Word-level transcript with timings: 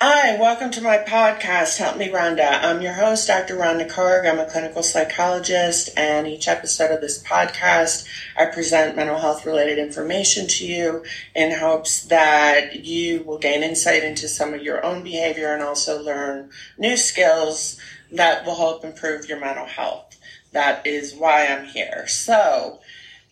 Hi, 0.00 0.36
welcome 0.38 0.70
to 0.70 0.80
my 0.80 0.98
podcast, 0.98 1.78
Help 1.78 1.96
Me 1.96 2.08
Rhonda. 2.08 2.62
I'm 2.62 2.80
your 2.80 2.92
host, 2.92 3.26
Dr. 3.26 3.56
Rhonda 3.56 3.90
Karg. 3.90 4.30
I'm 4.30 4.38
a 4.38 4.48
clinical 4.48 4.84
psychologist, 4.84 5.90
and 5.96 6.28
each 6.28 6.46
episode 6.46 6.92
of 6.92 7.00
this 7.00 7.20
podcast, 7.20 8.06
I 8.36 8.44
present 8.46 8.94
mental 8.94 9.18
health 9.18 9.44
related 9.44 9.76
information 9.76 10.46
to 10.46 10.64
you 10.64 11.04
in 11.34 11.50
hopes 11.58 12.04
that 12.04 12.84
you 12.84 13.24
will 13.24 13.38
gain 13.38 13.64
insight 13.64 14.04
into 14.04 14.28
some 14.28 14.54
of 14.54 14.62
your 14.62 14.86
own 14.86 15.02
behavior 15.02 15.52
and 15.52 15.64
also 15.64 16.00
learn 16.00 16.50
new 16.78 16.96
skills 16.96 17.76
that 18.12 18.46
will 18.46 18.54
help 18.54 18.84
improve 18.84 19.28
your 19.28 19.40
mental 19.40 19.66
health. 19.66 20.16
That 20.52 20.86
is 20.86 21.12
why 21.12 21.48
I'm 21.48 21.64
here. 21.64 22.06
So, 22.06 22.78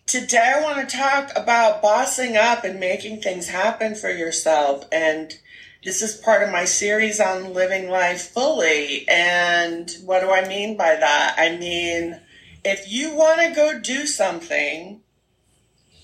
today 0.05 0.55
I 0.57 0.61
want 0.61 0.89
to 0.89 0.97
talk 0.97 1.31
about 1.33 1.81
bossing 1.81 2.35
up 2.35 2.65
and 2.65 2.77
making 2.77 3.21
things 3.21 3.47
happen 3.47 3.95
for 3.95 4.11
yourself 4.11 4.83
and 4.91 5.33
this 5.83 6.01
is 6.01 6.15
part 6.15 6.43
of 6.43 6.51
my 6.51 6.65
series 6.65 7.19
on 7.19 7.53
living 7.53 7.89
life 7.89 8.21
fully. 8.33 9.07
And 9.07 9.89
what 10.03 10.21
do 10.21 10.31
I 10.31 10.47
mean 10.47 10.77
by 10.77 10.95
that? 10.95 11.35
I 11.37 11.57
mean, 11.57 12.19
if 12.65 12.91
you 12.91 13.15
want 13.15 13.41
to 13.41 13.55
go 13.55 13.79
do 13.79 14.05
something, 14.05 15.01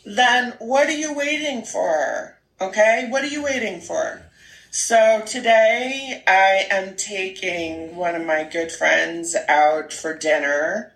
then 0.06 0.54
what 0.60 0.88
are 0.88 0.92
you 0.92 1.14
waiting 1.14 1.64
for? 1.64 2.38
Okay? 2.62 3.08
What 3.10 3.24
are 3.24 3.28
you 3.28 3.44
waiting 3.44 3.82
for? 3.82 4.22
So 4.72 5.22
today 5.26 6.24
I 6.28 6.66
am 6.72 6.96
taking 6.96 7.96
one 7.96 8.16
of 8.16 8.26
my 8.26 8.44
good 8.44 8.72
friends 8.72 9.36
out 9.48 9.94
for 9.94 10.18
dinner 10.18 10.94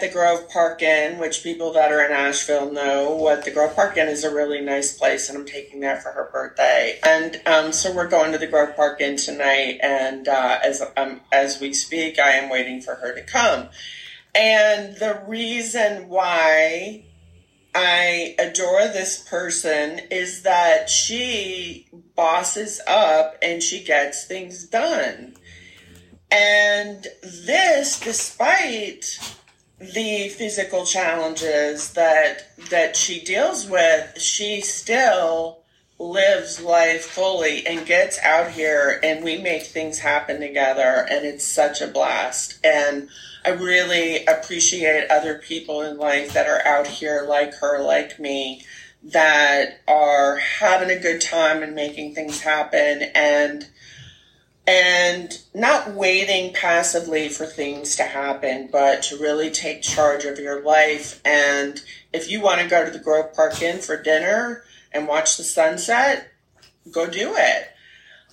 the 0.00 0.08
Grove 0.08 0.48
Park 0.48 0.82
Inn, 0.82 1.18
which 1.18 1.42
people 1.42 1.72
that 1.72 1.92
are 1.92 2.04
in 2.04 2.12
Asheville 2.12 2.72
know 2.72 3.14
what 3.14 3.44
the 3.44 3.50
Grove 3.50 3.74
Park 3.74 3.96
Inn 3.96 4.08
is 4.08 4.24
a 4.24 4.34
really 4.34 4.60
nice 4.60 4.96
place, 4.96 5.28
and 5.28 5.38
I'm 5.38 5.46
taking 5.46 5.80
that 5.80 6.02
for 6.02 6.10
her 6.10 6.28
birthday. 6.32 6.98
And 7.04 7.40
um, 7.46 7.72
so 7.72 7.94
we're 7.94 8.08
going 8.08 8.32
to 8.32 8.38
the 8.38 8.46
Grove 8.46 8.74
Park 8.76 9.00
Inn 9.00 9.16
tonight, 9.16 9.78
and 9.82 10.28
uh, 10.28 10.58
as 10.64 10.82
um, 10.96 11.20
as 11.32 11.60
we 11.60 11.72
speak, 11.72 12.18
I 12.18 12.30
am 12.32 12.50
waiting 12.50 12.80
for 12.80 12.94
her 12.96 13.14
to 13.14 13.22
come. 13.22 13.68
And 14.34 14.96
the 14.96 15.22
reason 15.26 16.08
why 16.08 17.04
I 17.74 18.34
adore 18.38 18.88
this 18.88 19.28
person 19.28 20.00
is 20.10 20.42
that 20.42 20.88
she 20.90 21.88
bosses 22.16 22.80
up 22.86 23.36
and 23.42 23.62
she 23.62 23.84
gets 23.84 24.24
things 24.24 24.64
done. 24.66 25.36
And 26.30 27.06
this, 27.22 28.00
despite 28.00 29.37
the 29.80 30.28
physical 30.28 30.84
challenges 30.84 31.92
that 31.92 32.56
that 32.70 32.96
she 32.96 33.20
deals 33.20 33.68
with, 33.68 34.20
she 34.20 34.60
still 34.60 35.58
lives 35.98 36.60
life 36.60 37.04
fully 37.04 37.66
and 37.66 37.86
gets 37.86 38.18
out 38.20 38.50
here 38.50 39.00
and 39.02 39.24
we 39.24 39.36
make 39.38 39.64
things 39.64 39.98
happen 39.98 40.40
together 40.40 41.06
and 41.10 41.26
it's 41.26 41.44
such 41.44 41.80
a 41.80 41.88
blast. 41.88 42.58
And 42.64 43.08
I 43.44 43.50
really 43.50 44.24
appreciate 44.26 45.10
other 45.10 45.38
people 45.38 45.82
in 45.82 45.98
life 45.98 46.32
that 46.34 46.46
are 46.46 46.64
out 46.66 46.86
here 46.86 47.24
like 47.28 47.54
her, 47.54 47.82
like 47.82 48.20
me, 48.20 48.64
that 49.02 49.80
are 49.88 50.36
having 50.36 50.90
a 50.90 51.00
good 51.00 51.20
time 51.20 51.62
and 51.62 51.74
making 51.74 52.14
things 52.14 52.40
happen 52.40 53.02
and 53.14 53.66
and 54.68 55.40
not 55.54 55.94
waiting 55.94 56.52
passively 56.52 57.30
for 57.30 57.46
things 57.46 57.96
to 57.96 58.02
happen, 58.02 58.68
but 58.70 59.02
to 59.02 59.16
really 59.16 59.50
take 59.50 59.80
charge 59.80 60.26
of 60.26 60.38
your 60.38 60.62
life. 60.62 61.22
And 61.24 61.80
if 62.12 62.30
you 62.30 62.42
want 62.42 62.60
to 62.60 62.68
go 62.68 62.84
to 62.84 62.90
the 62.90 62.98
Grove 62.98 63.32
Park 63.32 63.62
Inn 63.62 63.78
for 63.78 64.00
dinner 64.00 64.62
and 64.92 65.08
watch 65.08 65.38
the 65.38 65.42
sunset, 65.42 66.30
go 66.92 67.06
do 67.06 67.32
it. 67.34 67.68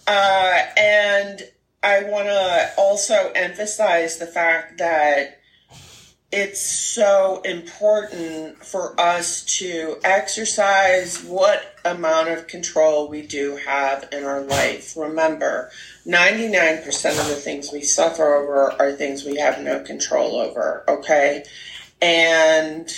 Uh, 0.05 0.59
and 0.77 1.41
I 1.81 2.03
want 2.03 2.27
to 2.27 2.73
also 2.77 3.31
emphasize 3.33 4.17
the 4.17 4.27
fact 4.27 4.79
that 4.79 5.39
it's 6.35 6.59
so 6.59 7.39
important 7.45 8.61
for 8.61 8.99
us 8.99 9.45
to 9.59 9.95
exercise 10.03 11.23
what 11.23 11.79
amount 11.85 12.27
of 12.27 12.45
control 12.47 13.07
we 13.07 13.21
do 13.21 13.55
have 13.55 14.09
in 14.11 14.25
our 14.25 14.41
life. 14.41 14.97
Remember, 14.97 15.71
99% 16.05 16.85
of 17.21 17.27
the 17.29 17.35
things 17.35 17.71
we 17.71 17.81
suffer 17.81 18.35
over 18.35 18.73
are 18.73 18.91
things 18.91 19.23
we 19.23 19.37
have 19.37 19.61
no 19.61 19.79
control 19.79 20.35
over, 20.35 20.83
okay? 20.89 21.45
And 22.01 22.89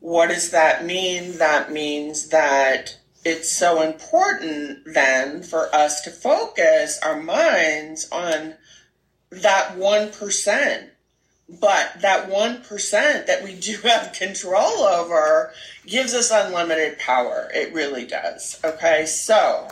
what 0.00 0.26
does 0.30 0.50
that 0.50 0.84
mean? 0.84 1.38
That 1.38 1.70
means 1.70 2.30
that 2.30 2.98
it's 3.24 3.52
so 3.52 3.82
important 3.82 4.80
then 4.84 5.44
for 5.44 5.72
us 5.72 6.00
to 6.02 6.10
focus 6.10 6.98
our 7.04 7.22
minds 7.22 8.08
on 8.10 8.54
that 9.30 9.76
1% 9.76 10.88
but 11.48 12.00
that 12.02 12.28
1% 12.28 13.26
that 13.26 13.42
we 13.42 13.54
do 13.54 13.78
have 13.82 14.12
control 14.12 14.82
over 14.82 15.52
gives 15.86 16.12
us 16.14 16.30
unlimited 16.30 16.98
power. 16.98 17.50
It 17.54 17.72
really 17.72 18.04
does. 18.04 18.60
Okay, 18.62 19.06
so 19.06 19.68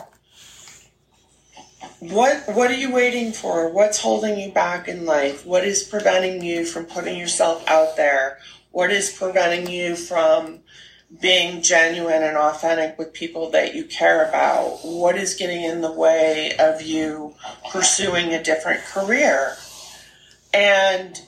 what 1.99 2.43
what 2.47 2.71
are 2.71 2.75
you 2.75 2.91
waiting 2.91 3.31
for? 3.31 3.69
What's 3.69 3.99
holding 3.99 4.39
you 4.39 4.51
back 4.51 4.87
in 4.87 5.05
life? 5.05 5.45
What 5.45 5.63
is 5.63 5.83
preventing 5.83 6.43
you 6.43 6.65
from 6.65 6.85
putting 6.85 7.17
yourself 7.17 7.67
out 7.67 7.95
there? 7.95 8.39
What 8.71 8.91
is 8.91 9.11
preventing 9.11 9.69
you 9.69 9.95
from 9.95 10.59
being 11.21 11.61
genuine 11.61 12.23
and 12.23 12.37
authentic 12.37 12.97
with 12.97 13.13
people 13.13 13.49
that 13.51 13.75
you 13.75 13.85
care 13.85 14.27
about? 14.27 14.79
What 14.83 15.15
is 15.15 15.35
getting 15.35 15.63
in 15.63 15.81
the 15.81 15.91
way 15.91 16.55
of 16.57 16.81
you 16.81 17.35
pursuing 17.71 18.33
a 18.33 18.43
different 18.43 18.83
career? 18.83 19.55
And 20.53 21.21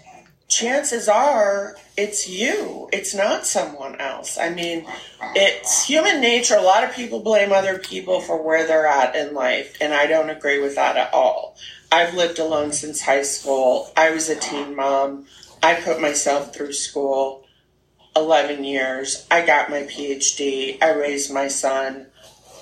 chances 0.50 1.08
are 1.08 1.78
it's 1.96 2.28
you. 2.28 2.90
It's 2.92 3.14
not 3.14 3.46
someone 3.46 4.00
else. 4.02 4.38
I 4.38 4.50
mean, 4.50 4.86
it's 5.36 5.86
human 5.86 6.20
nature. 6.20 6.56
A 6.56 6.62
lot 6.62 6.84
of 6.84 6.96
people 6.96 7.22
blame 7.22 7.52
other 7.52 7.78
people 7.78 8.20
for 8.20 8.42
where 8.42 8.68
they're 8.68 8.88
at 8.88 9.16
in 9.16 9.34
life, 9.34 9.78
and 9.80 9.94
I 9.94 10.08
don't 10.08 10.30
agree 10.30 10.60
with 10.60 10.76
that 10.76 10.98
at 10.98 11.14
all. 11.14 11.56
I've 11.92 12.14
lived 12.14 12.40
alone 12.40 12.72
since 12.72 13.02
high 13.02 13.24
school. 13.24 13.92
I 13.96 14.12
was 14.12 14.30
a 14.30 14.36
teen 14.36 14.76
mom. 14.76 15.26
I 15.62 15.76
put 15.76 16.02
myself 16.02 16.54
through 16.54 16.74
school 16.74 17.46
11 18.16 18.64
years. 18.64 19.28
I 19.30 19.46
got 19.46 19.70
my 19.70 19.84
PhD. 19.84 20.82
I 20.82 20.94
raised 20.94 21.34
my 21.34 21.48
son. 21.48 22.08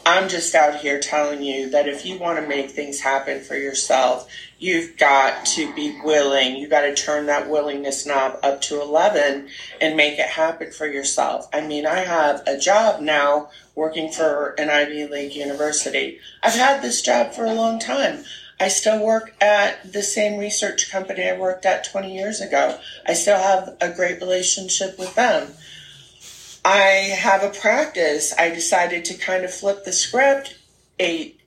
I'm 0.07 0.29
just 0.29 0.55
out 0.55 0.77
here 0.77 1.01
telling 1.01 1.43
you 1.43 1.69
that 1.71 1.89
if 1.89 2.05
you 2.05 2.17
want 2.17 2.39
to 2.39 2.47
make 2.47 2.71
things 2.71 3.01
happen 3.01 3.41
for 3.41 3.55
yourself, 3.57 4.25
you've 4.57 4.95
got 4.95 5.45
to 5.47 5.73
be 5.73 5.99
willing. 6.01 6.55
You 6.55 6.69
got 6.69 6.83
to 6.83 6.95
turn 6.95 7.25
that 7.25 7.49
willingness 7.49 8.05
knob 8.05 8.39
up 8.41 8.61
to 8.61 8.81
11 8.81 9.49
and 9.81 9.97
make 9.97 10.17
it 10.17 10.29
happen 10.29 10.71
for 10.71 10.87
yourself. 10.87 11.49
I 11.51 11.59
mean, 11.59 11.85
I 11.85 11.99
have 11.99 12.41
a 12.47 12.57
job 12.57 13.01
now 13.01 13.49
working 13.75 14.09
for 14.09 14.55
an 14.57 14.69
Ivy 14.69 15.07
League 15.07 15.35
university. 15.35 16.19
I've 16.41 16.53
had 16.53 16.81
this 16.81 17.01
job 17.01 17.33
for 17.33 17.43
a 17.43 17.53
long 17.53 17.77
time. 17.77 18.23
I 18.61 18.69
still 18.69 19.05
work 19.05 19.35
at 19.41 19.91
the 19.91 20.03
same 20.03 20.39
research 20.39 20.89
company 20.89 21.29
I 21.29 21.37
worked 21.37 21.65
at 21.65 21.83
20 21.83 22.15
years 22.15 22.39
ago. 22.39 22.79
I 23.05 23.11
still 23.11 23.37
have 23.37 23.75
a 23.81 23.91
great 23.91 24.21
relationship 24.21 24.97
with 24.97 25.13
them. 25.15 25.51
I 26.67 27.15
have 27.15 27.43
a 27.43 27.49
practice. 27.49 28.33
I 28.37 28.49
decided 28.49 29.05
to 29.05 29.13
kind 29.13 29.45
of 29.45 29.53
flip 29.53 29.85
the 29.85 29.93
script 29.93 30.59
eight, 30.99 31.39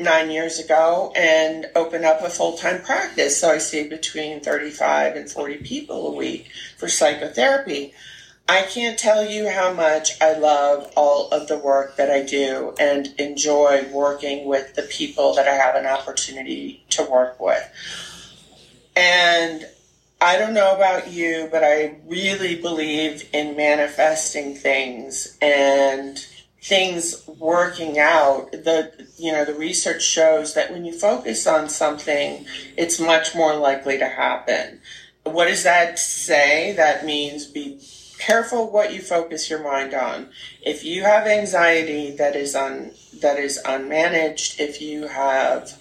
nine 0.00 0.30
years 0.30 0.58
ago 0.58 1.12
and 1.14 1.66
open 1.76 2.02
up 2.02 2.22
a 2.22 2.30
full 2.30 2.56
time 2.56 2.80
practice. 2.80 3.38
So 3.38 3.50
I 3.50 3.58
see 3.58 3.86
between 3.86 4.40
35 4.40 5.16
and 5.16 5.30
40 5.30 5.58
people 5.58 6.06
a 6.06 6.16
week 6.16 6.48
for 6.78 6.88
psychotherapy. 6.88 7.92
I 8.48 8.62
can't 8.62 8.98
tell 8.98 9.22
you 9.28 9.50
how 9.50 9.74
much 9.74 10.12
I 10.22 10.32
love 10.38 10.90
all 10.96 11.28
of 11.28 11.46
the 11.46 11.58
work 11.58 11.96
that 11.96 12.10
I 12.10 12.22
do 12.22 12.74
and 12.80 13.08
enjoy 13.18 13.86
working 13.92 14.46
with 14.48 14.76
the 14.76 14.82
people 14.84 15.34
that 15.34 15.46
I 15.46 15.56
have 15.56 15.74
an 15.74 15.84
opportunity 15.84 16.86
to 16.88 17.04
work 17.04 17.38
with. 17.38 17.70
And 18.96 19.66
I 20.24 20.38
don't 20.38 20.54
know 20.54 20.74
about 20.74 21.12
you, 21.12 21.50
but 21.52 21.62
I 21.62 21.96
really 22.06 22.56
believe 22.56 23.28
in 23.34 23.58
manifesting 23.58 24.54
things 24.54 25.36
and 25.42 26.18
things 26.62 27.28
working 27.38 27.98
out. 27.98 28.50
The 28.52 29.06
you 29.18 29.32
know, 29.32 29.44
the 29.44 29.52
research 29.52 30.02
shows 30.02 30.54
that 30.54 30.72
when 30.72 30.86
you 30.86 30.98
focus 30.98 31.46
on 31.46 31.68
something, 31.68 32.46
it's 32.78 32.98
much 32.98 33.34
more 33.34 33.54
likely 33.54 33.98
to 33.98 34.08
happen. 34.08 34.80
What 35.24 35.48
does 35.48 35.62
that 35.64 35.98
say? 35.98 36.72
That 36.72 37.04
means 37.04 37.44
be 37.44 37.78
careful 38.18 38.70
what 38.70 38.94
you 38.94 39.02
focus 39.02 39.50
your 39.50 39.62
mind 39.62 39.92
on. 39.92 40.30
If 40.62 40.84
you 40.84 41.02
have 41.02 41.26
anxiety 41.26 42.12
that 42.16 42.34
is 42.34 42.54
un, 42.54 42.92
that 43.20 43.38
is 43.38 43.60
unmanaged, 43.66 44.58
if 44.58 44.80
you 44.80 45.06
have 45.06 45.78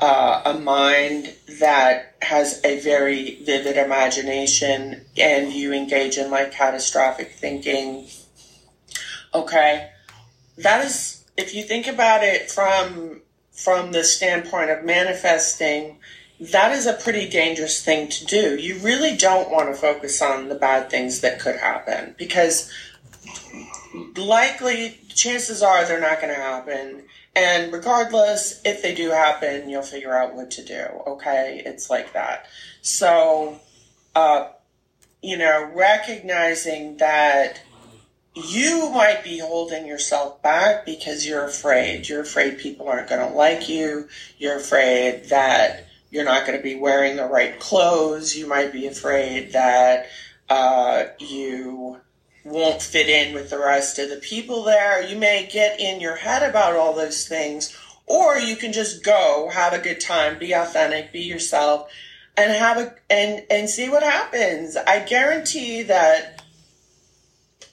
uh, 0.00 0.42
a 0.44 0.54
mind 0.54 1.34
that 1.60 2.14
has 2.22 2.60
a 2.64 2.80
very 2.80 3.42
vivid 3.44 3.76
imagination 3.76 5.04
and 5.16 5.52
you 5.52 5.72
engage 5.72 6.18
in 6.18 6.30
like 6.30 6.52
catastrophic 6.52 7.32
thinking. 7.32 8.06
Okay. 9.32 9.90
That 10.58 10.84
is, 10.84 11.24
if 11.36 11.54
you 11.54 11.62
think 11.62 11.86
about 11.86 12.22
it 12.22 12.50
from 12.50 13.22
from 13.52 13.92
the 13.92 14.02
standpoint 14.02 14.68
of 14.70 14.84
manifesting, 14.84 15.96
that 16.40 16.72
is 16.72 16.86
a 16.86 16.92
pretty 16.92 17.28
dangerous 17.28 17.84
thing 17.84 18.08
to 18.08 18.24
do. 18.24 18.56
You 18.56 18.78
really 18.80 19.16
don't 19.16 19.50
want 19.50 19.68
to 19.68 19.80
focus 19.80 20.20
on 20.20 20.48
the 20.48 20.56
bad 20.56 20.90
things 20.90 21.20
that 21.20 21.38
could 21.38 21.56
happen 21.56 22.16
because 22.18 22.70
likely 24.16 24.98
chances 25.08 25.62
are 25.62 25.84
they're 25.84 26.00
not 26.00 26.20
going 26.20 26.34
to 26.34 26.40
happen. 26.40 27.04
And 27.36 27.72
regardless, 27.72 28.60
if 28.64 28.82
they 28.82 28.94
do 28.94 29.10
happen, 29.10 29.68
you'll 29.68 29.82
figure 29.82 30.14
out 30.14 30.34
what 30.34 30.52
to 30.52 30.64
do. 30.64 30.86
Okay. 31.06 31.62
It's 31.64 31.90
like 31.90 32.12
that. 32.12 32.46
So, 32.82 33.58
uh, 34.14 34.48
you 35.22 35.36
know, 35.36 35.70
recognizing 35.74 36.98
that 36.98 37.60
you 38.34 38.90
might 38.90 39.22
be 39.22 39.38
holding 39.38 39.86
yourself 39.86 40.42
back 40.42 40.84
because 40.84 41.26
you're 41.26 41.44
afraid. 41.44 42.08
You're 42.08 42.22
afraid 42.22 42.58
people 42.58 42.88
aren't 42.88 43.08
going 43.08 43.26
to 43.26 43.34
like 43.34 43.68
you. 43.68 44.08
You're 44.38 44.56
afraid 44.56 45.26
that 45.30 45.86
you're 46.10 46.24
not 46.24 46.46
going 46.46 46.58
to 46.58 46.62
be 46.62 46.76
wearing 46.76 47.16
the 47.16 47.26
right 47.26 47.58
clothes. 47.58 48.36
You 48.36 48.46
might 48.46 48.72
be 48.72 48.86
afraid 48.86 49.52
that 49.52 50.06
uh, 50.48 51.04
you 51.18 52.00
won't 52.44 52.82
fit 52.82 53.08
in 53.08 53.34
with 53.34 53.50
the 53.50 53.58
rest 53.58 53.98
of 53.98 54.10
the 54.10 54.16
people 54.16 54.62
there. 54.62 55.02
You 55.02 55.16
may 55.16 55.48
get 55.50 55.80
in 55.80 56.00
your 56.00 56.16
head 56.16 56.48
about 56.48 56.76
all 56.76 56.94
those 56.94 57.26
things, 57.26 57.76
or 58.06 58.36
you 58.36 58.56
can 58.56 58.72
just 58.72 59.02
go, 59.02 59.50
have 59.52 59.72
a 59.72 59.78
good 59.78 60.00
time, 60.00 60.38
be 60.38 60.52
authentic, 60.52 61.12
be 61.12 61.20
yourself, 61.20 61.90
and 62.36 62.52
have 62.52 62.78
a 62.78 62.94
and 63.10 63.44
and 63.50 63.70
see 63.70 63.88
what 63.88 64.02
happens. 64.02 64.76
I 64.76 65.00
guarantee 65.00 65.82
that 65.84 66.42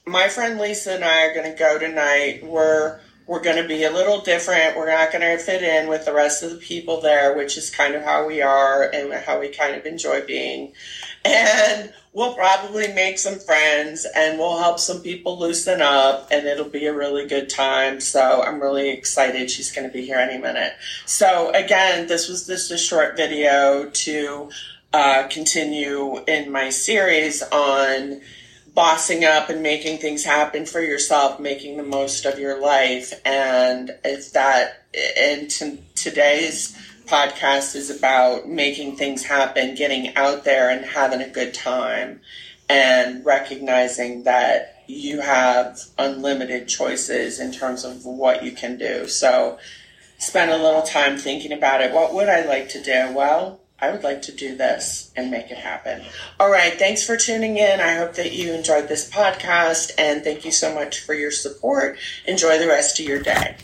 my 0.06 0.30
friend 0.30 0.60
Lisa 0.60 0.94
and 0.94 1.04
I 1.04 1.28
are 1.28 1.34
going 1.34 1.52
to 1.52 1.58
go 1.58 1.78
tonight. 1.78 2.44
We're 2.44 3.00
we're 3.28 3.42
going 3.42 3.62
to 3.62 3.68
be 3.68 3.84
a 3.84 3.92
little 3.92 4.22
different. 4.22 4.76
We're 4.76 4.92
not 4.92 5.12
going 5.12 5.22
to 5.22 5.42
fit 5.44 5.64
in 5.64 5.88
with 5.88 6.06
the 6.06 6.14
rest 6.14 6.44
of 6.44 6.52
the 6.52 6.58
people 6.58 7.02
there, 7.02 7.36
which 7.36 7.58
is 7.58 7.70
kind 7.70 7.96
of 7.96 8.04
how 8.04 8.28
we 8.28 8.42
are 8.42 8.84
and 8.84 9.14
how 9.14 9.40
we 9.40 9.50
kind 9.50 9.76
of 9.76 9.86
enjoy 9.86 10.26
being. 10.26 10.74
And 11.24 11.94
we'll 12.14 12.34
probably 12.34 12.92
make 12.94 13.18
some 13.18 13.40
friends 13.40 14.06
and 14.16 14.38
we'll 14.38 14.58
help 14.58 14.80
some 14.80 15.02
people 15.02 15.40
loosen 15.40 15.82
up 15.82 16.28
and 16.32 16.46
it'll 16.46 16.70
be 16.70 16.86
a 16.88 16.94
really 16.94 17.28
good 17.28 17.50
time. 17.50 18.00
So 18.00 18.42
I'm 18.42 18.60
really 18.60 18.90
excited. 18.90 19.50
She's 19.50 19.72
going 19.72 19.88
to 19.88 19.94
be 19.94 20.06
here 20.06 20.18
any 20.18 20.38
minute. 20.38 20.74
So 21.06 21.52
again, 21.54 22.08
this 22.08 22.28
was 22.28 22.48
just 22.48 22.72
a 22.72 22.78
short 22.78 23.16
video 23.16 23.90
to 23.90 24.50
uh, 24.94 25.28
continue 25.30 26.24
in 26.26 26.52
my 26.52 26.70
series 26.70 27.42
on 27.44 28.22
bossing 28.74 29.24
up 29.24 29.50
and 29.50 29.62
making 29.62 29.98
things 29.98 30.24
happen 30.24 30.66
for 30.66 30.82
yourself, 30.82 31.40
making 31.40 31.78
the 31.78 31.84
most 31.84 32.26
of 32.26 32.40
your 32.40 32.62
life. 32.62 33.14
And 33.26 33.92
it's 34.04 34.32
that, 34.32 34.86
and 35.18 35.50
today's 35.96 36.78
podcast 37.06 37.76
is 37.76 37.90
about 37.90 38.48
making 38.48 38.96
things 38.96 39.24
happen, 39.24 39.76
getting 39.76 40.16
out 40.16 40.44
there 40.44 40.70
and 40.70 40.86
having 40.86 41.22
a 41.22 41.30
good 41.30 41.54
time, 41.54 42.22
and 42.70 43.26
recognizing 43.26 44.24
that 44.24 44.84
you 44.88 45.22
have 45.22 45.80
unlimited 45.98 46.68
choices 46.68 47.40
in 47.40 47.52
terms 47.52 47.84
of 47.84 48.06
what 48.06 48.44
you 48.44 48.52
can 48.52 48.78
do. 48.78 49.08
So, 49.08 49.58
spend 50.18 50.52
a 50.52 50.58
little 50.58 50.84
time 50.84 51.18
thinking 51.18 51.52
about 51.52 51.82
it. 51.82 51.94
What 51.94 52.14
would 52.14 52.30
I 52.30 52.46
like 52.46 52.70
to 52.70 52.84
do? 52.84 53.12
Well, 53.14 53.60
I 53.82 53.90
would 53.90 54.04
like 54.04 54.22
to 54.24 54.32
do 54.32 54.56
this 54.56 55.12
and 55.16 55.32
make 55.32 55.50
it 55.50 55.58
happen. 55.58 56.04
All 56.40 56.52
right. 56.52 56.74
Thanks 56.74 57.04
for 57.04 57.18
tuning 57.18 57.58
in. 57.58 57.80
I 57.80 57.96
hope 57.96 58.14
that 58.14 58.32
you 58.32 58.54
enjoyed 58.54 58.88
this 58.88 59.10
podcast 59.10 59.92
and 59.98 60.24
thank 60.24 60.46
you 60.46 60.52
so 60.52 60.74
much 60.74 61.00
for 61.00 61.16
your 61.16 61.32
support. 61.32 61.98
Enjoy 62.28 62.60
the 62.60 62.68
rest 62.68 63.00
of 63.00 63.08
your 63.08 63.22
day. 63.22 63.58